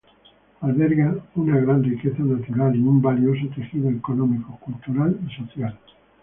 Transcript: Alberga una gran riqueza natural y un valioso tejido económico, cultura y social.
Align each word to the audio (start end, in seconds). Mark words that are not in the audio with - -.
Alberga 0.61 1.15
una 1.35 1.59
gran 1.59 1.83
riqueza 1.83 2.23
natural 2.23 2.75
y 2.75 2.79
un 2.81 3.03
valioso 3.03 3.47
tejido 3.53 3.87
económico, 3.91 4.57
cultura 4.59 5.07
y 5.27 5.31
social. 5.35 5.77